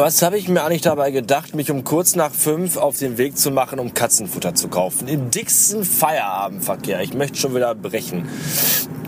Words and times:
was 0.00 0.22
habe 0.22 0.38
ich 0.38 0.48
mir 0.48 0.64
eigentlich 0.64 0.80
dabei 0.80 1.10
gedacht, 1.10 1.54
mich 1.54 1.70
um 1.70 1.84
kurz 1.84 2.16
nach 2.16 2.32
fünf 2.32 2.78
auf 2.78 2.96
den 2.96 3.18
Weg 3.18 3.36
zu 3.36 3.50
machen, 3.50 3.78
um 3.78 3.92
Katzenfutter 3.92 4.54
zu 4.54 4.68
kaufen? 4.68 5.06
Im 5.08 5.30
dicksten 5.30 5.84
Feierabendverkehr. 5.84 7.02
Ich 7.02 7.12
möchte 7.12 7.38
schon 7.38 7.54
wieder 7.54 7.74
brechen. 7.74 8.26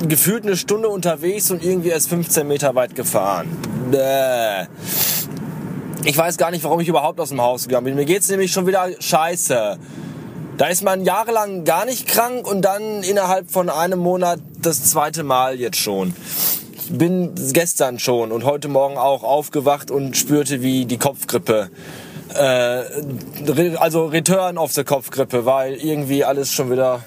Gefühlt 0.06 0.44
eine 0.44 0.54
Stunde 0.54 0.90
unterwegs 0.90 1.50
und 1.50 1.64
irgendwie 1.64 1.88
erst 1.88 2.10
15 2.10 2.46
Meter 2.46 2.74
weit 2.74 2.94
gefahren. 2.94 3.56
Bäh. 3.90 4.66
Ich 6.04 6.18
weiß 6.18 6.36
gar 6.36 6.50
nicht, 6.50 6.62
warum 6.62 6.80
ich 6.80 6.88
überhaupt 6.88 7.18
aus 7.20 7.30
dem 7.30 7.40
Haus 7.40 7.68
gegangen 7.68 7.86
bin. 7.86 7.94
Mir 7.94 8.04
geht's 8.04 8.28
nämlich 8.28 8.52
schon 8.52 8.66
wieder 8.66 8.90
scheiße. 8.98 9.78
Da 10.58 10.66
ist 10.66 10.82
man 10.82 11.04
jahrelang 11.04 11.64
gar 11.64 11.86
nicht 11.86 12.06
krank 12.06 12.46
und 12.46 12.62
dann 12.62 13.02
innerhalb 13.02 13.50
von 13.50 13.70
einem 13.70 13.98
Monat 13.98 14.40
das 14.60 14.84
zweite 14.84 15.22
Mal 15.22 15.58
jetzt 15.58 15.78
schon. 15.78 16.14
Bin 16.92 17.32
gestern 17.54 17.98
schon 17.98 18.32
und 18.32 18.44
heute 18.44 18.68
Morgen 18.68 18.98
auch 18.98 19.22
aufgewacht 19.22 19.90
und 19.90 20.14
spürte, 20.14 20.60
wie 20.60 20.84
die 20.84 20.98
Kopfgrippe, 20.98 21.70
äh, 22.34 23.76
also 23.78 24.04
Return 24.04 24.58
of 24.58 24.72
the 24.72 24.84
Kopfgrippe, 24.84 25.46
weil 25.46 25.72
irgendwie 25.74 26.22
alles 26.22 26.52
schon 26.52 26.70
wieder 26.70 27.02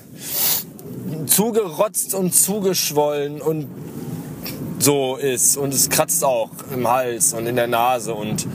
zugerotzt 1.28 2.16
und 2.16 2.34
zugeschwollen 2.34 3.44
und 3.44 3.68
so 4.80 5.18
ist. 5.18 5.56
Und 5.56 5.72
es 5.72 5.88
kratzt 5.92 6.24
auch 6.24 6.50
im 6.74 6.90
Hals 6.90 7.34
und 7.34 7.46
in 7.46 7.56
der 7.56 7.68
Nase 7.68 8.16
und 8.16 8.48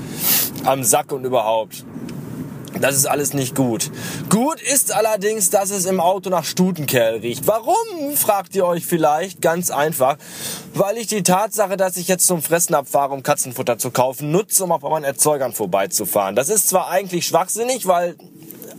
am 0.65 0.83
Sack 0.83 1.13
und 1.13 1.25
überhaupt. 1.25 1.85
Das 2.79 2.95
ist 2.95 3.07
alles 3.07 3.35
nicht 3.35 3.55
gut. 3.55 3.91
Gut 4.29 4.61
ist 4.61 4.95
allerdings, 4.95 5.51
dass 5.51 5.71
es 5.71 5.87
im 5.87 6.01
Auto 6.01 6.31
nach 6.31 6.45
Stutenkerl 6.45 7.17
riecht. 7.17 7.47
Warum, 7.47 8.15
fragt 8.15 8.55
ihr 8.55 8.65
euch 8.65 8.87
vielleicht? 8.87 9.43
Ganz 9.43 9.71
einfach. 9.71 10.17
Weil 10.75 10.97
ich 10.97 11.07
die 11.09 11.23
Tatsache, 11.23 11.77
dass 11.77 11.97
ich 11.97 12.09
jetzt 12.09 12.27
zum 12.27 12.43
Fressen 12.43 12.75
abfahre, 12.75 13.13
um 13.13 13.23
Katzenfutter 13.23 13.79
zu 13.79 13.91
kaufen, 13.91 14.31
nutze, 14.31 14.65
um 14.65 14.73
auch 14.73 14.81
bei 14.81 14.89
meinen 14.89 15.05
Erzeugern 15.05 15.53
vorbeizufahren. 15.53 16.37
Das 16.37 16.49
ist 16.49 16.69
zwar 16.69 16.89
eigentlich 16.89 17.27
schwachsinnig, 17.27 17.87
weil 17.87 18.15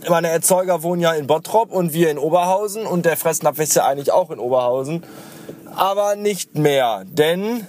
meine 0.08 0.28
Erzeuger 0.28 0.82
wohnen 0.82 1.00
ja 1.00 1.12
in 1.12 1.26
Bottrop 1.26 1.70
und 1.70 1.92
wir 1.92 2.10
in 2.10 2.18
Oberhausen 2.18 2.86
und 2.86 3.04
der 3.06 3.16
Fressnapf 3.16 3.58
ist 3.58 3.74
ja 3.74 3.84
eigentlich 3.84 4.10
auch 4.10 4.30
in 4.30 4.38
Oberhausen. 4.38 5.04
Aber 5.74 6.16
nicht 6.16 6.56
mehr, 6.56 7.04
denn 7.06 7.66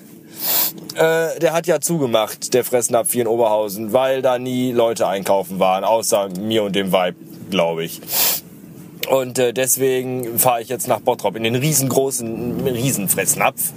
äh, 0.95 1.39
der 1.39 1.53
hat 1.53 1.67
ja 1.67 1.80
zugemacht, 1.80 2.53
der 2.53 2.64
Fressnapf 2.64 3.12
hier 3.12 3.22
in 3.22 3.28
Oberhausen, 3.28 3.94
weil 3.94 4.22
da 4.22 4.38
nie 4.40 4.72
Leute 4.72 5.08
einkaufen 5.08 5.59
waren, 5.59 5.84
außer 5.84 6.30
mir 6.40 6.64
und 6.64 6.75
dem 6.75 6.92
Vibe, 6.92 7.17
glaube 7.50 7.84
ich. 7.84 8.02
Und 9.09 9.38
äh, 9.40 9.53
deswegen 9.53 10.40
fahre 10.40 10.62
ich 10.62 10.70
jetzt 10.70 10.88
nach 10.88 11.00
Bottrop 11.00 11.36
in 11.36 11.44
den 11.44 11.56
riesengroßen 11.56 12.66
Riesenfressnapf 12.66 13.73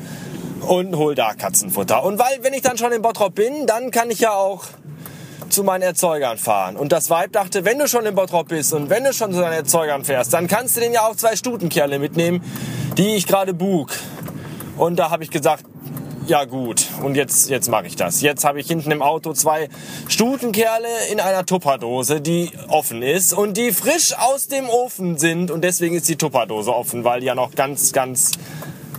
und 0.66 0.96
hol 0.96 1.14
da 1.14 1.34
Katzenfutter. 1.34 2.04
Und 2.04 2.18
weil, 2.18 2.42
wenn 2.42 2.52
ich 2.52 2.62
dann 2.62 2.78
schon 2.78 2.92
in 2.92 3.02
Bottrop 3.02 3.34
bin, 3.34 3.66
dann 3.66 3.90
kann 3.90 4.10
ich 4.10 4.20
ja 4.20 4.32
auch 4.32 4.64
zu 5.48 5.64
meinen 5.64 5.82
Erzeugern 5.82 6.38
fahren. 6.38 6.76
Und 6.76 6.92
das 6.92 7.08
Weib 7.10 7.32
dachte, 7.32 7.64
wenn 7.64 7.78
du 7.78 7.88
schon 7.88 8.04
in 8.04 8.14
Bottrop 8.14 8.48
bist 8.48 8.72
und 8.72 8.90
wenn 8.90 9.04
du 9.04 9.12
schon 9.12 9.32
zu 9.32 9.40
deinen 9.40 9.52
Erzeugern 9.52 10.04
fährst, 10.04 10.32
dann 10.32 10.48
kannst 10.48 10.76
du 10.76 10.80
den 10.80 10.92
ja 10.92 11.06
auch 11.06 11.16
zwei 11.16 11.36
Stutenkerle 11.36 11.98
mitnehmen, 11.98 12.42
die 12.96 13.16
ich 13.16 13.26
gerade 13.26 13.54
bug. 13.54 13.90
Und 14.76 14.98
da 14.98 15.10
habe 15.10 15.24
ich 15.24 15.30
gesagt, 15.30 15.64
ja 16.26 16.44
gut, 16.44 16.86
und 17.02 17.14
jetzt, 17.14 17.48
jetzt 17.50 17.68
mache 17.68 17.86
ich 17.86 17.96
das. 17.96 18.20
Jetzt 18.20 18.44
habe 18.44 18.60
ich 18.60 18.66
hinten 18.66 18.90
im 18.90 19.02
Auto 19.02 19.32
zwei 19.32 19.68
Stutenkerle 20.08 20.88
in 21.12 21.20
einer 21.20 21.46
Tupperdose, 21.46 22.20
die 22.20 22.50
offen 22.68 23.02
ist 23.02 23.32
und 23.32 23.56
die 23.56 23.72
frisch 23.72 24.12
aus 24.16 24.48
dem 24.48 24.68
Ofen 24.68 25.18
sind. 25.18 25.50
Und 25.50 25.62
deswegen 25.62 25.94
ist 25.96 26.08
die 26.08 26.16
Tupperdose 26.16 26.74
offen, 26.74 27.04
weil 27.04 27.20
die 27.20 27.26
ja 27.26 27.34
noch 27.34 27.54
ganz, 27.54 27.92
ganz 27.92 28.32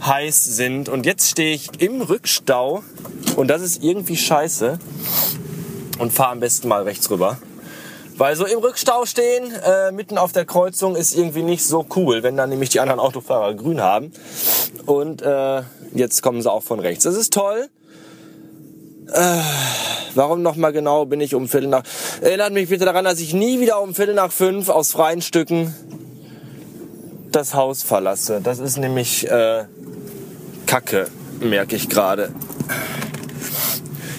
heiß 0.05 0.43
sind. 0.43 0.89
Und 0.89 1.05
jetzt 1.05 1.29
stehe 1.29 1.53
ich 1.53 1.81
im 1.81 2.01
Rückstau 2.01 2.83
und 3.35 3.47
das 3.49 3.61
ist 3.61 3.83
irgendwie 3.83 4.17
scheiße 4.17 4.79
und 5.99 6.13
fahre 6.13 6.31
am 6.31 6.39
besten 6.39 6.67
mal 6.67 6.83
rechts 6.83 7.09
rüber. 7.09 7.37
Weil 8.17 8.35
so 8.35 8.45
im 8.45 8.59
Rückstau 8.59 9.05
stehen, 9.05 9.51
äh, 9.51 9.91
mitten 9.91 10.17
auf 10.17 10.31
der 10.31 10.45
Kreuzung, 10.45 10.95
ist 10.95 11.15
irgendwie 11.15 11.43
nicht 11.43 11.63
so 11.63 11.85
cool, 11.95 12.23
wenn 12.23 12.35
dann 12.35 12.49
nämlich 12.49 12.69
die 12.69 12.79
anderen 12.79 12.99
Autofahrer 12.99 13.53
grün 13.53 13.79
haben. 13.81 14.11
Und 14.87 15.21
äh, 15.21 15.61
jetzt 15.93 16.23
kommen 16.23 16.41
sie 16.41 16.51
auch 16.51 16.63
von 16.63 16.79
rechts. 16.79 17.03
Das 17.03 17.15
ist 17.15 17.31
toll. 17.31 17.69
Äh, 19.13 19.39
warum 20.15 20.41
nochmal 20.41 20.73
genau 20.73 21.05
bin 21.05 21.21
ich 21.21 21.35
um 21.35 21.47
Viertel 21.47 21.69
nach... 21.69 21.83
Erinnert 22.21 22.53
mich 22.53 22.69
bitte 22.69 22.85
daran, 22.85 23.05
dass 23.05 23.19
ich 23.19 23.35
nie 23.35 23.59
wieder 23.59 23.81
um 23.81 23.93
Viertel 23.93 24.15
nach 24.15 24.31
fünf 24.31 24.69
aus 24.69 24.91
freien 24.91 25.21
Stücken 25.21 25.75
das 27.31 27.53
Haus 27.53 27.83
verlasse. 27.83 28.41
Das 28.43 28.57
ist 28.57 28.77
nämlich 28.77 29.29
äh, 29.29 29.65
Kacke, 30.65 31.07
merke 31.39 31.75
ich 31.75 31.87
gerade. 31.87 32.33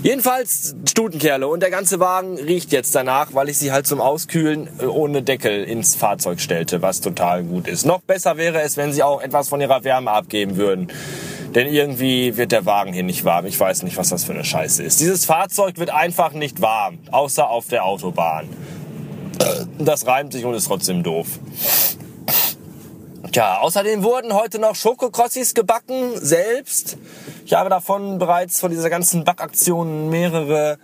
Jedenfalls 0.03 0.77
Stutenkerle 0.89 1.49
und 1.49 1.61
der 1.61 1.71
ganze 1.71 1.99
Wagen 1.99 2.39
riecht 2.39 2.71
jetzt 2.71 2.95
danach, 2.95 3.35
weil 3.35 3.49
ich 3.49 3.59
sie 3.59 3.73
halt 3.73 3.87
zum 3.87 4.01
Auskühlen 4.01 4.69
äh, 4.81 4.85
ohne 4.85 5.23
Deckel 5.23 5.65
ins 5.65 5.97
Fahrzeug 5.97 6.41
stellte, 6.41 6.83
was 6.83 7.01
total 7.01 7.43
gut 7.43 7.67
ist. 7.67 7.85
Noch 7.85 8.01
besser 8.01 8.37
wäre 8.37 8.61
es, 8.63 8.77
wenn 8.77 8.93
sie 8.93 9.03
auch 9.03 9.21
etwas 9.21 9.49
von 9.49 9.61
ihrer 9.61 9.83
Wärme 9.83 10.13
abgeben 10.13 10.57
würden. 10.57 10.89
Denn 11.55 11.67
irgendwie 11.67 12.37
wird 12.37 12.53
der 12.53 12.65
Wagen 12.65 12.93
hier 12.93 13.03
nicht 13.03 13.25
warm. 13.25 13.47
Ich 13.47 13.59
weiß 13.59 13.83
nicht, 13.83 13.97
was 13.97 14.11
das 14.11 14.23
für 14.23 14.33
eine 14.33 14.45
Scheiße 14.45 14.83
ist. 14.83 15.01
Dieses 15.01 15.25
Fahrzeug 15.25 15.79
wird 15.79 15.91
einfach 15.91 16.33
nicht 16.33 16.61
warm, 16.61 16.99
außer 17.11 17.49
auf 17.49 17.67
der 17.67 17.85
Autobahn. 17.85 18.49
Das 19.79 20.07
reimt 20.07 20.33
sich 20.33 20.45
und 20.45 20.55
ist 20.55 20.67
trotzdem 20.67 21.03
doof. 21.03 21.27
Tja, 23.33 23.59
außerdem 23.59 24.03
wurden 24.03 24.33
heute 24.33 24.59
noch 24.59 24.75
Schokokrossis 24.75 25.55
gebacken, 25.55 26.13
selbst. 26.15 26.97
Ich 27.49 27.55
habe 27.55 27.71
davon 27.71 28.19
bereits 28.19 28.61
von 28.61 28.71
dieser 28.71 28.91
ganzen 28.91 29.25
Backaktion 29.25 30.11
mehrere 30.11 30.77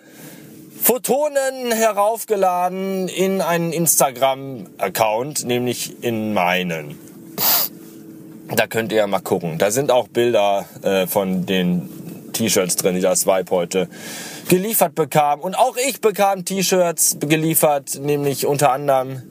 Photonen 0.80 1.72
heraufgeladen 1.72 3.08
in 3.08 3.42
einen 3.42 3.70
Instagram-Account, 3.70 5.44
nämlich 5.44 6.02
in 6.02 6.32
meinen. 6.32 6.98
Da 8.56 8.66
könnt 8.66 8.92
ihr 8.92 8.98
ja 8.98 9.06
mal 9.06 9.20
gucken. 9.20 9.58
Da 9.58 9.70
sind 9.70 9.90
auch 9.90 10.08
Bilder 10.08 10.64
äh, 10.80 11.06
von 11.06 11.44
den 11.44 12.32
T-Shirts 12.32 12.76
drin, 12.76 12.94
die 12.94 13.02
das 13.02 13.26
Vibe 13.26 13.50
heute 13.50 13.88
geliefert 14.48 14.94
bekam. 14.94 15.40
Und 15.40 15.58
auch 15.58 15.76
ich 15.76 16.00
bekam 16.00 16.46
T-Shirts 16.46 17.18
geliefert, 17.20 18.00
nämlich 18.00 18.46
unter 18.46 18.72
anderem 18.72 19.22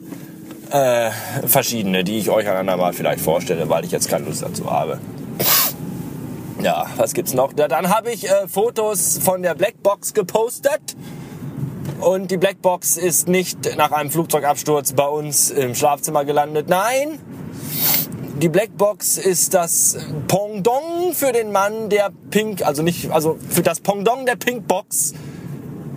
äh, 0.70 1.10
verschiedene, 1.48 2.04
die 2.04 2.16
ich 2.16 2.30
euch 2.30 2.48
ein 2.48 2.58
andermal 2.58 2.92
vielleicht 2.92 3.22
vorstelle, 3.22 3.68
weil 3.68 3.84
ich 3.84 3.90
jetzt 3.90 4.08
keine 4.08 4.26
Lust 4.26 4.42
dazu 4.42 4.70
habe. 4.70 5.00
Ja, 6.64 6.86
was 6.96 7.12
gibt's 7.12 7.34
noch? 7.34 7.52
Dann 7.52 7.90
habe 7.90 8.10
ich 8.10 8.26
äh, 8.26 8.48
Fotos 8.48 9.18
von 9.18 9.42
der 9.42 9.54
Blackbox 9.54 10.14
gepostet. 10.14 10.96
Und 12.00 12.30
die 12.30 12.38
Blackbox 12.38 12.96
ist 12.96 13.28
nicht 13.28 13.76
nach 13.76 13.92
einem 13.92 14.10
Flugzeugabsturz 14.10 14.94
bei 14.94 15.06
uns 15.06 15.50
im 15.50 15.74
Schlafzimmer 15.74 16.24
gelandet. 16.24 16.70
Nein, 16.70 17.20
die 18.40 18.48
Blackbox 18.48 19.18
ist 19.18 19.52
das 19.52 19.98
Pendant 20.26 21.14
für 21.14 21.32
den 21.32 21.52
Mann, 21.52 21.90
der 21.90 22.10
Pink, 22.30 22.62
also 22.62 22.82
nicht, 22.82 23.10
also 23.10 23.36
für 23.50 23.62
das 23.62 23.80
Pendant 23.80 24.26
der 24.26 24.36
Pinkbox 24.36 25.12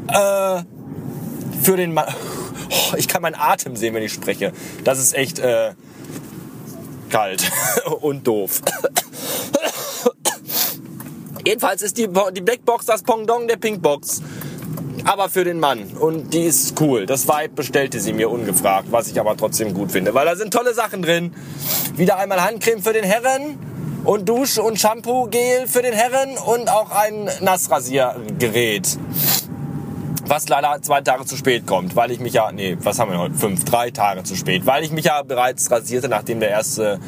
äh, 0.10 0.64
für 1.62 1.78
den 1.78 1.94
Mann. 1.94 2.14
Oh, 2.70 2.96
ich 2.98 3.08
kann 3.08 3.22
meinen 3.22 3.36
Atem 3.36 3.78
sehen, 3.78 3.94
wenn 3.94 4.04
ich 4.04 4.12
spreche. 4.12 4.52
Das 4.84 5.00
ist 5.00 5.14
echt 5.14 5.40
äh, 5.40 5.76
kalt 7.10 7.50
und 8.02 8.28
doof. 8.28 8.62
Jedenfalls 11.48 11.82
ist 11.82 11.98
die, 11.98 12.10
die 12.34 12.42
Blackbox 12.42 12.88
das 12.88 13.04
Pendant 13.04 13.50
der 13.50 13.56
Pinkbox. 13.56 14.22
Aber 15.06 15.30
für 15.30 15.46
den 15.46 15.62
Mann. 15.62 15.96
Und 15.98 16.34
die 16.34 16.42
ist 16.42 16.82
cool. 16.82 17.06
Das 17.06 17.26
Vibe 17.26 17.54
bestellte 17.56 18.02
sie 18.02 18.12
mir 18.12 18.30
ungefragt, 18.30 18.90
was 18.92 19.08
ich 19.08 19.18
aber 19.18 19.38
trotzdem 19.38 19.74
gut 19.74 19.94
finde. 19.94 20.14
Weil 20.14 20.26
da 20.26 20.36
sind 20.36 20.52
tolle 20.52 20.74
Sachen 20.74 21.02
drin. 21.02 21.34
Wieder 21.96 22.18
einmal 22.18 22.44
Handcreme 22.44 22.82
für 22.82 22.92
den 22.92 23.06
Herren 23.06 23.58
und 24.04 24.28
Dusch- 24.28 24.58
und 24.58 24.78
Shampoo-Gel 24.78 25.68
für 25.68 25.82
den 25.82 25.94
Herren 25.94 26.38
und 26.38 26.70
auch 26.70 26.92
ein 26.92 27.30
Nassrasiergerät. 27.40 28.98
Was 30.26 30.50
leider 30.50 30.82
zwei 30.82 31.00
Tage 31.00 31.24
zu 31.24 31.38
spät 31.38 31.66
kommt, 31.66 31.96
weil 31.96 32.12
ich 32.12 32.20
mich 32.20 32.34
ja, 32.34 32.52
nee, 32.52 32.76
was 32.82 33.00
haben 33.00 33.10
wir 33.10 33.20
heute? 33.20 33.36
Fünf, 33.36 33.64
drei 33.64 33.92
Tage 33.92 34.24
zu 34.24 34.36
spät, 34.36 34.66
weil 34.66 34.84
ich 34.84 34.92
mich 34.92 35.06
ja 35.06 35.24
bereits 35.24 35.72
rasierte, 35.72 36.10
nachdem 36.10 36.42
der 36.42 36.50
erste 36.50 37.00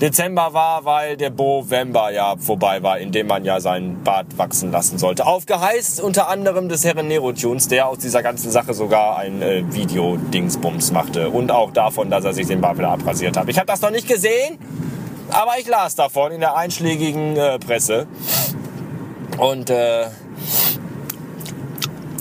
Dezember 0.00 0.52
war, 0.52 0.84
weil 0.84 1.16
der 1.16 1.30
Bovember 1.30 2.10
ja 2.10 2.36
vorbei 2.36 2.82
war, 2.82 2.98
in 2.98 3.12
dem 3.12 3.28
man 3.28 3.44
ja 3.44 3.60
seinen 3.60 4.02
Bart 4.02 4.36
wachsen 4.36 4.70
lassen 4.70 4.98
sollte. 4.98 5.26
Aufgeheißt 5.26 6.00
unter 6.02 6.28
anderem 6.28 6.68
des 6.68 6.84
Herren 6.84 7.08
Nero 7.08 7.32
Tunes, 7.32 7.68
der 7.68 7.88
aus 7.88 7.98
dieser 7.98 8.22
ganzen 8.22 8.50
Sache 8.50 8.74
sogar 8.74 9.16
ein 9.16 9.40
äh, 9.40 9.64
Video-Dingsbums 9.72 10.92
machte. 10.92 11.30
Und 11.30 11.50
auch 11.50 11.72
davon, 11.72 12.10
dass 12.10 12.24
er 12.24 12.34
sich 12.34 12.46
den 12.46 12.60
Bart 12.60 12.76
wieder 12.76 12.90
abrasiert 12.90 13.36
hat. 13.36 13.48
Ich 13.48 13.56
habe 13.58 13.66
das 13.66 13.80
noch 13.80 13.90
nicht 13.90 14.06
gesehen, 14.06 14.58
aber 15.30 15.52
ich 15.58 15.66
las 15.66 15.94
davon 15.94 16.32
in 16.32 16.40
der 16.40 16.56
einschlägigen 16.56 17.36
äh, 17.36 17.58
Presse. 17.58 18.06
Und 19.38 19.70
äh, 19.70 20.06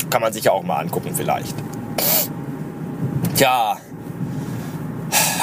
kann 0.09 0.21
man 0.21 0.31
sich 0.31 0.45
ja 0.45 0.53
auch 0.53 0.63
mal 0.63 0.77
angucken 0.77 1.11
vielleicht. 1.13 1.55
Tja, 3.35 3.77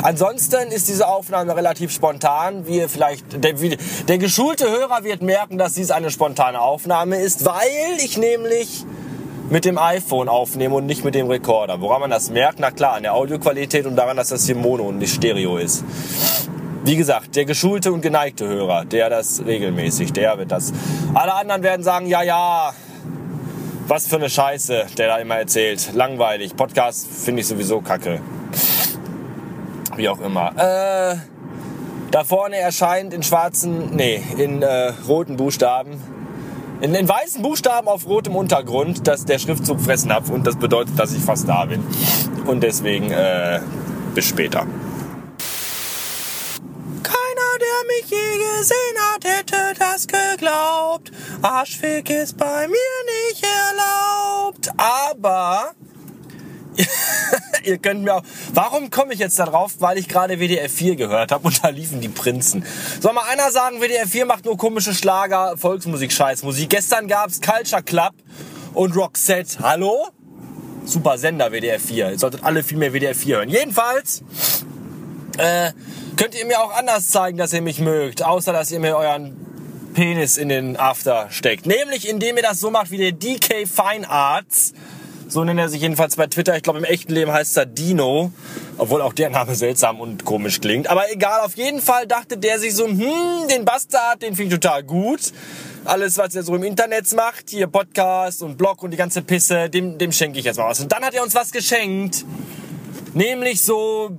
Ansonsten 0.02 0.72
ist 0.72 0.88
diese 0.88 1.06
Aufnahme 1.06 1.54
relativ 1.54 1.92
spontan. 1.92 2.66
Wie 2.66 2.86
vielleicht, 2.88 3.44
der, 3.44 3.54
der 4.08 4.18
geschulte 4.18 4.68
Hörer 4.68 5.04
wird 5.04 5.22
merken, 5.22 5.58
dass 5.58 5.74
dies 5.74 5.92
eine 5.92 6.10
spontane 6.10 6.60
Aufnahme 6.60 7.16
ist, 7.18 7.44
weil 7.44 7.98
ich 8.04 8.18
nämlich 8.18 8.84
mit 9.48 9.64
dem 9.64 9.78
iPhone 9.78 10.28
aufnehme 10.28 10.74
und 10.74 10.86
nicht 10.86 11.04
mit 11.04 11.14
dem 11.14 11.28
Rekorder. 11.28 11.80
Woran 11.80 12.00
man 12.00 12.10
das 12.10 12.30
merkt? 12.30 12.58
Na 12.58 12.72
klar, 12.72 12.94
an 12.94 13.04
der 13.04 13.14
Audioqualität 13.14 13.86
und 13.86 13.94
daran, 13.94 14.16
dass 14.16 14.30
das 14.30 14.46
hier 14.46 14.56
Mono 14.56 14.84
und 14.84 14.98
nicht 14.98 15.14
Stereo 15.14 15.56
ist. 15.56 15.84
Wie 16.84 16.96
gesagt, 16.96 17.36
der 17.36 17.44
geschulte 17.44 17.92
und 17.92 18.00
geneigte 18.00 18.48
Hörer, 18.48 18.84
der 18.84 19.08
das 19.08 19.44
regelmäßig, 19.46 20.12
der 20.12 20.36
wird 20.36 20.50
das. 20.50 20.72
Alle 21.14 21.34
anderen 21.34 21.62
werden 21.62 21.84
sagen, 21.84 22.06
ja, 22.06 22.22
ja, 22.22 22.72
was 23.86 24.08
für 24.08 24.16
eine 24.16 24.30
Scheiße, 24.30 24.86
der 24.98 25.06
da 25.06 25.18
immer 25.18 25.36
erzählt. 25.36 25.90
Langweilig. 25.92 26.56
Podcast 26.56 27.06
finde 27.06 27.42
ich 27.42 27.46
sowieso 27.46 27.80
kacke. 27.82 28.20
Wie 29.96 30.08
auch 30.08 30.20
immer. 30.20 30.52
Äh, 30.56 31.16
da 32.10 32.24
vorne 32.24 32.56
erscheint 32.56 33.14
in 33.14 33.22
schwarzen, 33.22 33.94
nee, 33.96 34.22
in 34.38 34.62
äh, 34.62 34.92
roten 35.06 35.36
Buchstaben 35.36 36.00
in, 36.82 36.94
in 36.96 37.08
weißen 37.08 37.40
Buchstaben 37.42 37.86
auf 37.86 38.06
rotem 38.06 38.34
Untergrund, 38.34 39.06
dass 39.06 39.24
der 39.24 39.38
Schriftzug 39.38 39.80
Fressnapf 39.80 40.30
und 40.30 40.44
das 40.46 40.56
bedeutet, 40.56 40.98
dass 40.98 41.12
ich 41.12 41.22
fast 41.22 41.48
da 41.48 41.64
bin. 41.64 41.84
Und 42.44 42.62
deswegen 42.62 43.12
äh, 43.12 43.60
bis 44.16 44.26
später. 44.26 44.66
Keiner, 47.04 47.52
der 47.60 47.86
mich 47.86 48.10
je 48.10 48.58
gesehen 48.58 48.96
hat, 49.12 49.24
hätte 49.24 49.78
das 49.78 50.08
geglaubt. 50.08 51.12
Arschfick 51.40 52.10
ist 52.10 52.36
bei 52.36 52.66
mir 52.66 52.76
nicht 53.30 53.44
erlaubt. 53.44 54.68
Aber 54.76 55.70
ihr 57.66 57.78
könnt 57.78 58.02
mir 58.02 58.14
auch. 58.14 58.22
Warum 58.54 58.90
komme 58.90 59.14
ich 59.14 59.18
jetzt 59.18 59.38
darauf? 59.38 59.80
Weil 59.80 59.98
ich 59.98 60.08
gerade 60.08 60.38
WDR 60.38 60.68
4 60.68 60.96
gehört 60.96 61.32
habe 61.32 61.46
und 61.46 61.64
da 61.64 61.68
liefen 61.68 62.00
die 62.00 62.08
Prinzen. 62.08 62.64
Soll 63.00 63.12
mal 63.12 63.24
einer 63.30 63.50
sagen, 63.50 63.80
WDR 63.80 64.06
4 64.06 64.26
macht 64.26 64.44
nur 64.44 64.56
komische 64.56 64.94
Schlager, 64.94 65.56
Volksmusik, 65.56 66.12
Scheißmusik. 66.12 66.70
Gestern 66.70 67.08
gab's 67.08 67.40
Culture 67.40 67.82
Club 67.82 68.12
und 68.74 68.96
Roxette. 68.96 69.58
Hallo? 69.60 70.08
Super 70.84 71.18
Sender 71.18 71.52
WDR 71.52 71.78
4. 71.78 72.10
Ihr 72.10 72.18
solltet 72.18 72.44
alle 72.44 72.62
viel 72.62 72.78
mehr 72.78 72.92
WDR 72.92 73.14
4 73.14 73.36
hören. 73.36 73.48
Jedenfalls 73.48 74.22
äh, 75.38 75.72
könnt 76.16 76.34
ihr 76.34 76.46
mir 76.46 76.60
auch 76.60 76.74
anders 76.76 77.08
zeigen, 77.08 77.38
dass 77.38 77.52
ihr 77.52 77.62
mich 77.62 77.80
mögt, 77.80 78.24
außer 78.24 78.52
dass 78.52 78.70
ihr 78.70 78.80
mir 78.80 78.96
euren 78.96 79.36
Penis 79.94 80.38
in 80.38 80.48
den 80.48 80.76
After 80.76 81.28
steckt. 81.30 81.66
Nämlich 81.66 82.08
indem 82.08 82.36
ihr 82.36 82.42
das 82.42 82.60
so 82.60 82.70
macht 82.70 82.90
wie 82.90 82.98
der 82.98 83.12
DK 83.12 83.66
Fine 83.66 84.08
Arts 84.08 84.72
so 85.32 85.44
nennt 85.44 85.58
er 85.58 85.70
sich 85.70 85.80
jedenfalls 85.80 86.16
bei 86.16 86.26
Twitter. 86.26 86.54
Ich 86.56 86.62
glaube, 86.62 86.78
im 86.78 86.84
echten 86.84 87.12
Leben 87.12 87.32
heißt 87.32 87.56
er 87.56 87.64
Dino. 87.64 88.32
Obwohl 88.76 89.00
auch 89.00 89.14
der 89.14 89.30
Name 89.30 89.54
seltsam 89.54 89.98
und 89.98 90.26
komisch 90.26 90.60
klingt. 90.60 90.88
Aber 90.88 91.10
egal, 91.10 91.40
auf 91.40 91.56
jeden 91.56 91.80
Fall 91.80 92.06
dachte 92.06 92.36
der 92.36 92.58
sich 92.58 92.74
so, 92.74 92.86
hm, 92.86 93.48
den 93.50 93.64
Bastard, 93.64 94.20
den 94.20 94.36
finde 94.36 94.54
ich 94.54 94.60
total 94.60 94.82
gut. 94.82 95.32
Alles, 95.86 96.18
was 96.18 96.34
er 96.34 96.42
so 96.42 96.54
im 96.54 96.62
Internet 96.62 97.10
macht, 97.14 97.48
hier 97.48 97.66
Podcast 97.66 98.42
und 98.42 98.58
Blog 98.58 98.82
und 98.82 98.90
die 98.90 98.96
ganze 98.98 99.22
Pisse, 99.22 99.70
dem, 99.70 99.96
dem 99.96 100.12
schenke 100.12 100.38
ich 100.38 100.44
jetzt 100.44 100.58
mal 100.58 100.68
was. 100.68 100.80
Und 100.80 100.92
dann 100.92 101.02
hat 101.02 101.14
er 101.14 101.22
uns 101.22 101.34
was 101.34 101.50
geschenkt. 101.50 102.26
Nämlich 103.14 103.62
so 103.62 104.10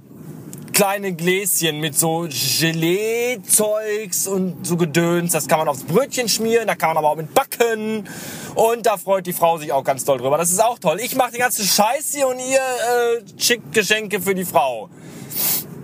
kleine 0.73 1.13
Gläschen 1.13 1.79
mit 1.79 1.97
so 1.97 2.27
Gelee-Zeugs 2.59 4.27
und 4.27 4.65
so 4.65 4.75
Gedöns. 4.75 5.31
Das 5.31 5.47
kann 5.47 5.59
man 5.59 5.67
aufs 5.67 5.83
Brötchen 5.83 6.27
schmieren, 6.27 6.67
da 6.67 6.75
kann 6.75 6.89
man 6.89 6.97
aber 6.97 7.11
auch 7.11 7.15
mit 7.15 7.33
backen. 7.33 8.09
Und 8.55 8.85
da 8.85 8.97
freut 8.97 9.25
die 9.27 9.33
Frau 9.33 9.57
sich 9.57 9.71
auch 9.71 9.83
ganz 9.83 10.03
toll 10.03 10.17
drüber. 10.17 10.37
Das 10.37 10.51
ist 10.51 10.63
auch 10.63 10.79
toll. 10.79 10.99
Ich 10.99 11.15
mache 11.15 11.31
den 11.31 11.39
ganzen 11.39 11.65
Scheiß 11.65 12.13
hier 12.13 12.27
und 12.27 12.39
ihr 12.39 12.59
äh, 12.59 13.23
schickt 13.37 13.71
Geschenke 13.73 14.19
für 14.19 14.35
die 14.35 14.45
Frau. 14.45 14.89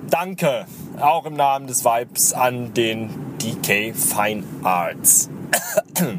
Danke. 0.10 0.66
Auch 1.00 1.26
im 1.26 1.36
Namen 1.36 1.68
des 1.68 1.86
Vibes 1.86 2.34
an 2.34 2.74
den 2.74 3.38
DK 3.38 3.96
Fine 3.96 4.44
Arts. 4.64 5.30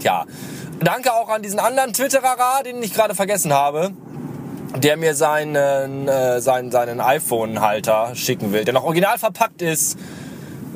ja. 0.00 0.26
Danke 0.80 1.12
auch 1.12 1.28
an 1.28 1.42
diesen 1.42 1.58
anderen 1.58 1.92
Twitterer, 1.92 2.62
den 2.64 2.82
ich 2.82 2.94
gerade 2.94 3.14
vergessen 3.14 3.52
habe 3.52 3.92
der 4.76 4.96
mir 4.96 5.14
seinen, 5.14 6.08
äh, 6.08 6.40
seinen, 6.40 6.70
seinen 6.70 7.00
iPhone-Halter 7.00 8.14
schicken 8.14 8.52
will, 8.52 8.64
der 8.64 8.74
noch 8.74 8.84
original 8.84 9.18
verpackt 9.18 9.62
ist, 9.62 9.98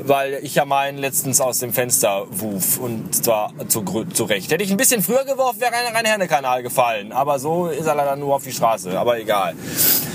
weil 0.04 0.40
ich 0.42 0.54
ja 0.54 0.64
meinen 0.64 0.98
letztens 0.98 1.40
aus 1.40 1.58
dem 1.58 1.72
Fenster 1.72 2.26
wuf 2.30 2.78
und 2.78 3.14
zwar 3.14 3.52
zu, 3.68 3.82
zu 3.82 4.24
Recht. 4.24 4.50
Hätte 4.50 4.64
ich 4.64 4.70
ein 4.70 4.76
bisschen 4.76 5.02
früher 5.02 5.24
geworfen, 5.24 5.60
wäre 5.60 5.72
ein 5.74 5.94
rein 5.94 6.04
Herne-Kanal 6.04 6.62
gefallen, 6.62 7.12
aber 7.12 7.38
so 7.38 7.68
ist 7.68 7.86
er 7.86 7.94
leider 7.94 8.16
nur 8.16 8.34
auf 8.34 8.44
die 8.44 8.52
Straße, 8.52 8.98
aber 8.98 9.18
egal. 9.18 9.54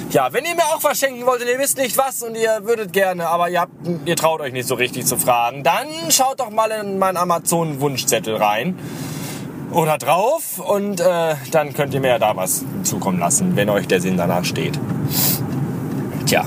Ja, 0.09 0.31
wenn 0.31 0.45
ihr 0.45 0.55
mir 0.55 0.63
auch 0.63 0.83
was 0.83 0.99
schenken 0.99 1.25
wollt 1.25 1.41
und 1.41 1.47
ihr 1.47 1.59
wisst 1.59 1.77
nicht 1.77 1.97
was 1.97 2.23
und 2.23 2.35
ihr 2.35 2.61
würdet 2.63 2.93
gerne, 2.93 3.27
aber 3.27 3.49
ihr, 3.49 3.61
habt, 3.61 3.73
ihr 4.05 4.15
traut 4.15 4.41
euch 4.41 4.53
nicht 4.53 4.67
so 4.67 4.75
richtig 4.75 5.05
zu 5.05 5.17
fragen, 5.17 5.63
dann 5.63 5.87
schaut 6.09 6.39
doch 6.39 6.49
mal 6.49 6.71
in 6.71 6.97
meinen 6.97 7.17
Amazon-Wunschzettel 7.17 8.35
rein 8.37 8.77
oder 9.71 9.97
drauf 9.97 10.59
und 10.59 10.99
äh, 10.99 11.35
dann 11.51 11.73
könnt 11.73 11.93
ihr 11.93 11.99
mir 11.99 12.09
ja 12.09 12.19
da 12.19 12.35
was 12.35 12.63
zukommen 12.83 13.19
lassen, 13.19 13.55
wenn 13.55 13.69
euch 13.69 13.87
der 13.87 14.01
Sinn 14.01 14.17
danach 14.17 14.45
steht. 14.45 14.79
Tja. 16.25 16.45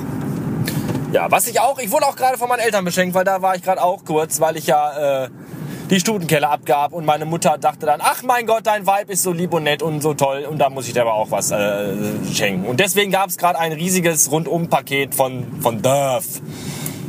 Ja, 1.13 1.31
was 1.31 1.49
ich 1.49 1.61
auch, 1.61 1.79
ich 1.79 1.91
wurde 1.91 2.07
auch 2.07 2.15
gerade 2.15 2.39
von 2.39 2.49
meinen 2.49 2.61
Eltern 2.61 2.85
beschenkt, 2.85 3.15
weil 3.15 3.25
da 3.25 3.43
war 3.43 3.57
ich 3.57 3.63
gerade 3.63 3.83
auch 3.83 4.05
kurz, 4.05 4.41
weil 4.41 4.57
ich 4.57 4.69
ja 4.69 5.25
äh, 5.25 5.29
die 5.91 5.99
Stutenkeller 5.99 6.51
abgab 6.51 6.93
und 6.93 7.05
meine 7.05 7.25
Mutter 7.25 7.59
dachte 7.59 7.85
dann, 7.87 8.01
ach 8.01 8.23
mein 8.23 8.47
Gott, 8.47 8.65
dein 8.65 8.87
Vibe 8.87 9.13
ist 9.13 9.25
so 9.25 9.33
lieb 9.33 9.53
und 9.53 9.65
nett 9.65 9.83
und 9.83 10.03
so 10.03 10.15
toll 10.15 10.47
und 10.49 10.59
da 10.59 10.71
muss 10.71 10.87
ich 10.87 10.93
dir 10.93 11.03
aber 11.03 11.15
auch 11.15 11.33
was 11.33 11.51
äh, 11.51 11.95
schenken. 12.33 12.67
Und 12.67 12.79
deswegen 12.79 13.11
gab 13.11 13.29
es 13.29 13.39
gerade 13.39 13.59
ein 13.59 13.73
riesiges 13.73 14.31
Rundum-Paket 14.31 15.15
von, 15.15 15.61
von 15.61 15.83
Durf. 15.83 16.41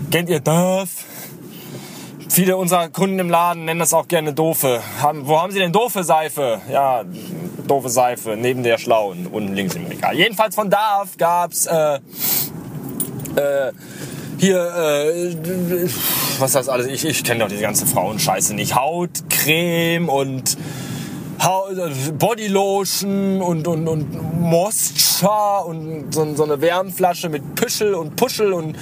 Kennt 0.10 0.30
ihr 0.30 0.40
Durf? 0.40 0.90
Viele 2.31 2.56
unserer 2.56 2.88
Kunden 2.88 3.19
im 3.19 3.30
Laden 3.30 3.66
nennen 3.66 3.81
das 3.81 3.94
auch 3.94 4.07
gerne 4.07 4.31
doofe. 4.31 4.81
Haben, 5.01 5.28
wo 5.28 5.38
haben 5.42 5.51
sie 5.51 5.60
denn 5.60 5.74
doofe 5.74 6.06
Seife? 6.06 6.62
Ja, 6.72 7.04
doofe 7.68 7.89
Seife, 7.89 8.38
neben 8.38 8.63
der 8.63 8.78
schlauen, 8.78 9.28
unten 9.28 9.54
links 9.54 9.75
im 9.75 9.86
Regal. 9.86 10.16
Jedenfalls 10.16 10.56
von 10.56 10.69
Darf 10.69 11.18
gab's 11.18 11.66
äh, 11.66 11.95
äh, 11.95 13.74
hier, 14.38 14.57
äh, 14.63 15.36
was 16.39 16.54
das 16.54 16.69
alles? 16.69 16.88
Ich, 16.88 17.04
ich 17.04 17.22
kenne 17.25 17.42
doch 17.42 17.50
diese 17.50 17.63
ganze 17.63 17.86
Frauenscheiße 17.86 18.56
nicht. 18.56 18.75
Hautcreme 18.75 20.07
und 20.07 20.57
Bodylotion 22.18 23.42
und, 23.42 23.68
und, 23.68 23.89
und 23.89 24.39
Moisture 24.39 25.66
und 25.66 26.13
so, 26.13 26.34
so 26.34 26.45
eine 26.45 26.62
Wärmflasche 26.62 27.27
mit 27.27 27.56
Püschel 27.56 27.94
und 27.94 28.16
Puschel 28.16 28.54
und 28.54 28.77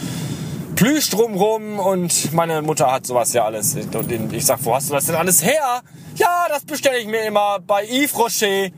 Plüsch 0.80 1.10
drumrum 1.10 1.78
und 1.78 2.32
meine 2.32 2.62
Mutter 2.62 2.90
hat 2.90 3.06
sowas 3.06 3.34
ja 3.34 3.44
alles. 3.44 3.76
Und 3.76 4.32
ich 4.32 4.46
sag, 4.46 4.60
wo 4.64 4.74
hast 4.74 4.90
du 4.90 4.94
das 4.94 5.08
denn 5.08 5.16
alles 5.16 5.44
her? 5.44 5.82
Ja, 6.16 6.46
das 6.48 6.64
bestelle 6.64 7.00
ich 7.00 7.06
mir 7.06 7.24
immer 7.24 7.60
bei 7.60 7.84
Yves 7.84 8.18
Rocher. 8.18 8.70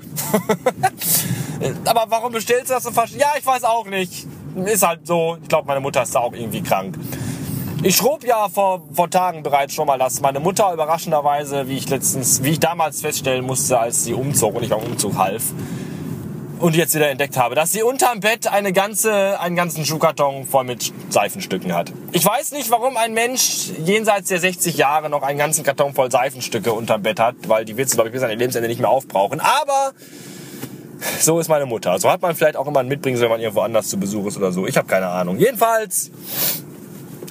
Aber 1.85 2.05
warum 2.07 2.31
bestellst 2.31 2.71
du 2.71 2.73
das 2.73 2.81
so 2.81 2.89
fast? 2.89 3.13
Ja, 3.13 3.33
ich 3.37 3.45
weiß 3.45 3.65
auch 3.65 3.85
nicht. 3.85 4.25
Ist 4.65 4.81
halt 4.81 5.05
so. 5.05 5.37
Ich 5.43 5.47
glaube, 5.47 5.67
meine 5.67 5.79
Mutter 5.79 6.01
ist 6.01 6.15
da 6.15 6.21
auch 6.21 6.33
irgendwie 6.33 6.63
krank. 6.63 6.97
Ich 7.83 7.97
schrob 7.97 8.23
ja 8.23 8.49
vor, 8.49 8.81
vor 8.91 9.11
Tagen 9.11 9.43
bereits 9.43 9.75
schon 9.75 9.85
mal, 9.85 9.99
dass 9.99 10.21
meine 10.21 10.39
Mutter 10.39 10.73
überraschenderweise, 10.73 11.67
wie 11.67 11.77
ich 11.77 11.87
letztens, 11.87 12.41
wie 12.41 12.49
ich 12.49 12.59
damals 12.59 13.01
feststellen 13.01 13.45
musste, 13.45 13.79
als 13.79 14.05
sie 14.05 14.15
umzog 14.15 14.55
und 14.55 14.63
ich 14.63 14.71
beim 14.71 14.79
Umzug 14.79 15.19
half, 15.19 15.43
und 16.61 16.75
jetzt 16.75 16.93
wieder 16.93 17.09
entdeckt 17.09 17.37
habe, 17.37 17.55
dass 17.55 17.71
sie 17.71 17.81
unterm 17.81 18.19
Bett 18.19 18.47
eine 18.47 18.71
ganze, 18.71 19.39
einen 19.39 19.55
ganzen 19.55 19.83
Schuhkarton 19.83 20.45
voll 20.45 20.63
mit 20.63 20.93
Seifenstücken 21.09 21.73
hat. 21.73 21.91
Ich 22.11 22.23
weiß 22.23 22.51
nicht, 22.51 22.69
warum 22.69 22.97
ein 22.97 23.13
Mensch 23.13 23.71
jenseits 23.83 24.29
der 24.29 24.39
60 24.39 24.77
Jahre 24.77 25.09
noch 25.09 25.23
einen 25.23 25.39
ganzen 25.39 25.63
Karton 25.63 25.93
voll 25.93 26.11
Seifenstücke 26.11 26.71
unterm 26.71 27.01
Bett 27.01 27.19
hat, 27.19 27.35
weil 27.47 27.65
die 27.65 27.77
wird 27.77 27.89
sie, 27.89 27.95
glaube 27.95 28.09
ich, 28.09 28.13
bis 28.13 28.21
an 28.21 28.29
ihr 28.29 28.35
Lebensende 28.35 28.67
nicht 28.69 28.79
mehr 28.79 28.89
aufbrauchen. 28.89 29.39
Aber 29.39 29.93
so 31.19 31.39
ist 31.39 31.47
meine 31.47 31.65
Mutter. 31.65 31.97
So 31.97 32.11
hat 32.11 32.21
man 32.21 32.35
vielleicht 32.35 32.55
auch 32.55 32.67
immer 32.67 32.81
ein 32.81 32.87
Mitbringen, 32.87 33.19
wenn 33.19 33.29
man 33.29 33.39
irgendwo 33.39 33.61
anders 33.61 33.87
zu 33.89 33.99
Besuch 33.99 34.27
ist 34.27 34.37
oder 34.37 34.51
so. 34.51 34.67
Ich 34.67 34.77
habe 34.77 34.87
keine 34.87 35.07
Ahnung. 35.07 35.39
Jedenfalls, 35.39 36.11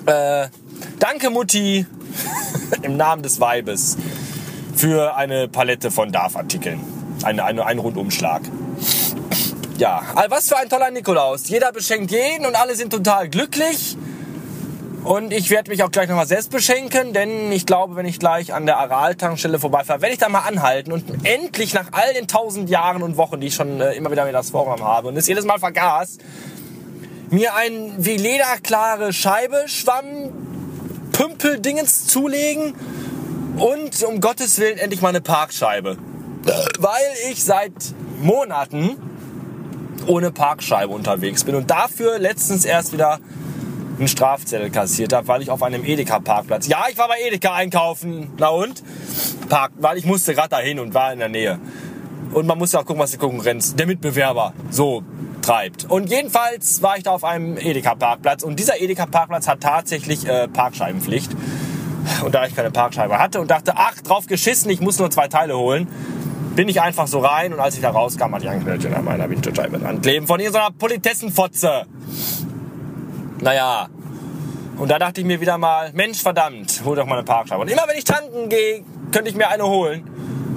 äh, 0.06 0.48
danke 0.98 1.30
Mutti 1.30 1.86
im 2.82 2.96
Namen 2.96 3.22
des 3.22 3.40
Weibes 3.40 3.96
für 4.74 5.14
eine 5.14 5.46
Palette 5.46 5.92
von 5.92 6.10
Darf-Artikeln. 6.10 6.80
Eine, 7.22 7.44
eine, 7.44 7.64
ein 7.66 7.78
Rundumschlag 7.78 8.42
ja, 9.80 10.02
was 10.28 10.48
für 10.48 10.58
ein 10.58 10.68
toller 10.68 10.90
Nikolaus. 10.90 11.48
Jeder 11.48 11.72
beschenkt 11.72 12.10
jeden 12.10 12.44
und 12.44 12.54
alle 12.54 12.76
sind 12.76 12.92
total 12.92 13.28
glücklich. 13.28 13.96
Und 15.04 15.32
ich 15.32 15.48
werde 15.48 15.70
mich 15.70 15.82
auch 15.82 15.90
gleich 15.90 16.10
nochmal 16.10 16.26
selbst 16.26 16.50
beschenken, 16.50 17.14
denn 17.14 17.50
ich 17.50 17.64
glaube, 17.64 17.96
wenn 17.96 18.04
ich 18.04 18.18
gleich 18.18 18.52
an 18.52 18.66
der 18.66 18.76
Aral-Tankstelle 18.76 19.58
vorbeifahre, 19.58 20.02
werde 20.02 20.12
ich 20.12 20.20
da 20.20 20.28
mal 20.28 20.40
anhalten 20.40 20.92
und 20.92 21.24
endlich 21.24 21.72
nach 21.72 21.86
all 21.92 22.12
den 22.12 22.28
tausend 22.28 22.68
Jahren 22.68 23.02
und 23.02 23.16
Wochen, 23.16 23.40
die 23.40 23.46
ich 23.46 23.54
schon 23.54 23.80
äh, 23.80 23.94
immer 23.94 24.10
wieder 24.10 24.26
mir 24.26 24.32
das 24.32 24.50
vorgenommen 24.50 24.84
habe 24.84 25.08
und 25.08 25.16
es 25.16 25.26
jedes 25.26 25.46
Mal 25.46 25.58
vergaß, 25.58 26.18
mir 27.30 27.54
ein 27.54 27.94
wie 27.96 28.18
lederklare 28.18 29.14
Scheibe, 29.14 29.64
Schwamm, 29.66 30.04
Pümpeldingens 31.12 32.06
zulegen 32.06 32.74
und 33.56 34.02
um 34.02 34.20
Gottes 34.20 34.58
Willen 34.58 34.76
endlich 34.76 35.00
mal 35.00 35.08
eine 35.08 35.22
Parkscheibe. 35.22 35.96
Weil 36.78 37.30
ich 37.30 37.42
seit 37.42 37.72
Monaten 38.20 39.09
ohne 40.06 40.30
Parkscheibe 40.30 40.92
unterwegs 40.92 41.44
bin 41.44 41.54
und 41.54 41.70
dafür 41.70 42.18
letztens 42.18 42.64
erst 42.64 42.92
wieder 42.92 43.18
einen 43.98 44.08
Strafzettel 44.08 44.70
kassiert 44.70 45.12
habe, 45.12 45.28
weil 45.28 45.42
ich 45.42 45.50
auf 45.50 45.62
einem 45.62 45.84
Edeka-Parkplatz. 45.84 46.66
Ja, 46.66 46.84
ich 46.90 46.96
war 46.98 47.08
bei 47.08 47.16
Edeka 47.26 47.54
einkaufen. 47.54 48.32
Na 48.38 48.48
und? 48.48 48.82
Park, 49.48 49.72
weil 49.78 49.98
ich 49.98 50.06
musste 50.06 50.34
gerade 50.34 50.48
dahin 50.48 50.78
und 50.78 50.94
war 50.94 51.12
in 51.12 51.18
der 51.18 51.28
Nähe. 51.28 51.58
Und 52.32 52.46
man 52.46 52.58
muss 52.58 52.72
ja 52.72 52.80
auch 52.80 52.86
gucken, 52.86 53.02
was 53.02 53.10
die 53.10 53.18
Konkurrenz, 53.18 53.74
der 53.74 53.86
Mitbewerber, 53.86 54.54
so 54.70 55.02
treibt. 55.42 55.84
Und 55.84 56.10
jedenfalls 56.10 56.80
war 56.82 56.96
ich 56.96 57.02
da 57.02 57.10
auf 57.10 57.24
einem 57.24 57.58
Edeka-Parkplatz 57.58 58.42
und 58.42 58.58
dieser 58.58 58.80
Edeka-Parkplatz 58.80 59.48
hat 59.48 59.60
tatsächlich 59.60 60.26
äh, 60.26 60.48
Parkscheibenpflicht. 60.48 61.30
Und 62.24 62.34
da 62.34 62.46
ich 62.46 62.56
keine 62.56 62.70
Parkscheibe 62.70 63.18
hatte 63.18 63.40
und 63.40 63.50
dachte, 63.50 63.74
ach, 63.76 64.00
drauf 64.00 64.26
geschissen, 64.26 64.70
ich 64.70 64.80
muss 64.80 64.98
nur 64.98 65.10
zwei 65.10 65.28
Teile 65.28 65.56
holen, 65.58 65.86
bin 66.60 66.68
ich 66.68 66.82
einfach 66.82 67.06
so 67.06 67.20
rein 67.20 67.54
und 67.54 67.58
als 67.58 67.76
ich 67.76 67.80
da 67.80 67.88
rauskam, 67.88 68.36
ich 68.36 68.46
ein 68.46 68.62
Knöllchen 68.62 68.92
an 68.92 69.02
meiner 69.02 69.30
Windschutzscheibe 69.30 69.78
dran 69.78 70.02
kleben 70.02 70.26
von 70.26 70.40
irgendeiner 70.40 70.70
Politessenfotze. 70.70 71.86
Naja, 73.40 73.88
und 74.76 74.90
da 74.90 74.98
dachte 74.98 75.22
ich 75.22 75.26
mir 75.26 75.40
wieder 75.40 75.56
mal, 75.56 75.90
Mensch 75.94 76.20
verdammt, 76.20 76.82
hol 76.84 76.96
doch 76.96 77.06
mal 77.06 77.14
eine 77.14 77.24
Parkscheibe. 77.24 77.62
Und 77.62 77.68
immer 77.68 77.84
wenn 77.86 77.96
ich 77.96 78.04
tanken 78.04 78.50
gehe, 78.50 78.84
könnte 79.10 79.30
ich 79.30 79.36
mir 79.36 79.48
eine 79.48 79.64
holen 79.64 80.04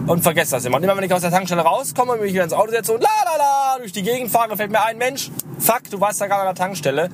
und 0.05 0.21
vergesse 0.21 0.51
das 0.51 0.65
immer. 0.65 0.75
Und 0.75 0.83
immer 0.83 0.97
wenn 0.97 1.05
ich 1.05 1.13
aus 1.13 1.21
der 1.21 1.31
Tankstelle 1.31 1.61
rauskomme 1.61 2.11
und 2.11 2.21
mich 2.21 2.33
wieder 2.33 2.43
ins 2.43 2.51
Auto 2.51 2.71
setze 2.71 2.95
und 2.95 3.01
la 3.01 3.09
la 3.23 3.37
la 3.37 3.77
durch 3.77 3.93
die 3.93 4.03
Gegend 4.03 4.29
fahre, 4.29 4.57
fällt 4.57 4.71
mir 4.73 4.83
ein, 4.83 4.97
Mensch, 4.97 5.31
fuck, 5.57 5.89
du 5.89 6.01
warst 6.01 6.19
da 6.19 6.27
gerade 6.27 6.41
an 6.41 6.47
der 6.47 6.55
Tankstelle. 6.55 7.07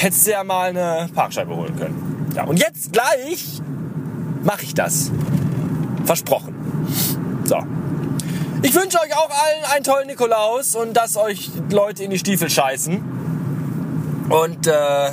Hättest 0.00 0.26
du 0.26 0.32
ja 0.32 0.44
mal 0.44 0.68
eine 0.68 1.08
Parkscheibe 1.14 1.56
holen 1.56 1.74
können. 1.76 2.30
Ja, 2.36 2.44
und 2.44 2.58
jetzt 2.58 2.92
gleich 2.92 3.62
mache 4.44 4.64
ich 4.64 4.74
das. 4.74 5.10
Versprochen. 6.04 6.54
So. 7.50 7.58
Ich 8.62 8.72
wünsche 8.76 9.00
euch 9.00 9.12
auch 9.16 9.28
allen 9.28 9.64
einen 9.74 9.82
tollen 9.82 10.06
Nikolaus 10.06 10.76
und 10.76 10.96
dass 10.96 11.16
euch 11.16 11.50
Leute 11.72 12.04
in 12.04 12.10
die 12.10 12.18
Stiefel 12.20 12.48
scheißen. 12.48 13.02
Und 14.28 14.68
äh, 14.68 15.10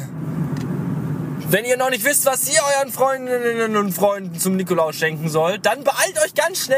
wenn 1.49 1.65
ihr 1.65 1.77
noch 1.77 1.89
nicht 1.89 2.05
wisst, 2.05 2.27
was 2.27 2.47
ihr 2.47 2.61
euren 2.77 2.91
Freundinnen 2.91 3.75
und 3.75 3.91
Freunden 3.91 4.37
zum 4.37 4.55
Nikolaus 4.55 4.97
schenken 4.97 5.29
sollt, 5.29 5.65
dann 5.65 5.83
beeilt 5.83 6.23
euch 6.23 6.35
ganz 6.35 6.65
schnell 6.65 6.77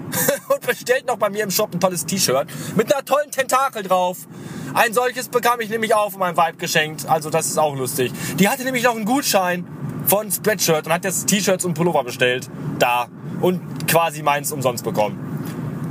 und 0.48 0.66
bestellt 0.66 1.06
noch 1.06 1.18
bei 1.18 1.30
mir 1.30 1.44
im 1.44 1.52
Shop 1.52 1.72
ein 1.72 1.78
tolles 1.78 2.04
T-Shirt 2.04 2.48
mit 2.74 2.92
einer 2.92 3.04
tollen 3.04 3.30
Tentakel 3.30 3.84
drauf. 3.84 4.26
Ein 4.74 4.92
solches 4.92 5.28
bekam 5.28 5.60
ich 5.60 5.70
nämlich 5.70 5.94
auch 5.94 6.10
von 6.10 6.18
meinem 6.18 6.36
Vibe 6.36 6.56
geschenkt, 6.56 7.08
also 7.08 7.30
das 7.30 7.46
ist 7.46 7.58
auch 7.58 7.76
lustig. 7.76 8.10
Die 8.40 8.48
hatte 8.48 8.64
nämlich 8.64 8.82
noch 8.82 8.96
einen 8.96 9.04
Gutschein 9.04 9.64
von 10.08 10.32
Spreadshirt 10.32 10.86
und 10.86 10.92
hat 10.92 11.04
jetzt 11.04 11.28
T-Shirts 11.28 11.64
und 11.64 11.74
Pullover 11.74 12.02
bestellt. 12.02 12.50
Da. 12.80 13.06
Und 13.40 13.86
quasi 13.88 14.22
meins 14.22 14.52
umsonst 14.52 14.84
bekommen. 14.84 15.26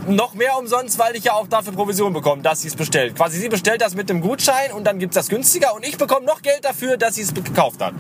Noch 0.08 0.36
mehr 0.36 0.58
umsonst, 0.60 1.00
weil 1.00 1.16
ich 1.16 1.24
ja 1.24 1.34
auch 1.34 1.48
dafür 1.48 1.74
Provision 1.74 2.14
bekomme, 2.14 2.42
dass 2.44 2.62
sie 2.62 2.68
es 2.68 2.76
bestellt. 2.76 3.16
Quasi 3.16 3.40
sie 3.40 3.50
bestellt 3.50 3.82
das 3.82 3.96
mit 3.96 4.10
dem 4.10 4.22
Gutschein 4.22 4.72
und 4.72 4.86
dann 4.86 5.00
gibt's 5.00 5.16
das 5.16 5.30
günstiger 5.30 5.74
und 5.76 5.86
ich 5.86 5.98
bekomme 5.98 6.26
noch 6.26 6.42
Geld 6.44 6.64
dafür, 6.64 6.98
dass 6.98 7.16
sie 7.16 7.24
es 7.24 7.34
gekauft 7.34 7.82
hat. 7.82 7.94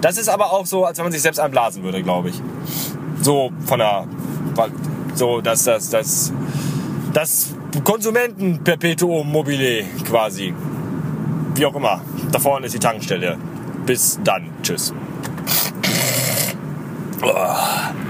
Das 0.00 0.18
ist 0.18 0.28
aber 0.28 0.52
auch 0.52 0.66
so, 0.66 0.84
als 0.84 0.98
wenn 0.98 1.04
man 1.04 1.12
sich 1.12 1.22
selbst 1.22 1.38
einblasen 1.38 1.82
würde, 1.82 2.02
glaube 2.02 2.30
ich. 2.30 2.42
So 3.22 3.52
von 3.64 3.78
der, 3.78 4.06
so 5.14 5.40
dass 5.40 5.64
das, 5.64 5.90
das, 5.90 6.32
das 7.12 7.54
Konsumentenperpetuum 7.84 9.30
mobile 9.30 9.84
quasi. 10.04 10.52
Wie 11.54 11.66
auch 11.66 11.74
immer. 11.74 12.00
Da 12.32 12.38
vorne 12.38 12.66
ist 12.66 12.74
die 12.74 12.80
Tankstelle. 12.80 13.38
Bis 13.86 14.18
dann. 14.22 14.50
Tschüss. 14.62 14.92
Oh. 17.22 18.03